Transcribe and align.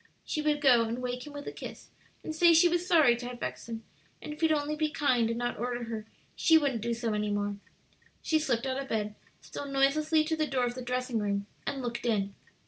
She 0.25 0.41
would 0.41 0.61
go 0.61 0.83
and 0.85 0.97
wake 0.99 1.27
him 1.27 1.33
with 1.33 1.45
a 1.47 1.51
kiss, 1.51 1.91
and 2.23 2.33
say 2.35 2.55
she 2.55 2.67
was 2.67 2.87
sorry 2.87 3.15
to 3.17 3.27
have 3.27 3.39
vexed 3.39 3.69
him, 3.69 3.83
and 4.19 4.33
if 4.33 4.41
he'd 4.41 4.51
only 4.51 4.75
be 4.75 4.89
kind 4.89 5.29
and 5.29 5.37
not 5.37 5.59
order 5.59 5.83
her, 5.83 6.07
she 6.35 6.57
wouldn't 6.57 6.81
do 6.81 6.95
so 6.95 7.13
any 7.13 7.29
more. 7.29 7.57
She 8.23 8.39
slipped 8.39 8.65
out 8.65 8.81
of 8.81 8.89
bed, 8.89 9.13
stole 9.41 9.67
noiselessly 9.67 10.23
to 10.23 10.35
the 10.35 10.47
door 10.47 10.65
of 10.65 10.73
the 10.73 10.81
dressing 10.81 11.19
room, 11.19 11.45
and 11.67 11.83
looked 11.83 12.03
in. 12.07 12.33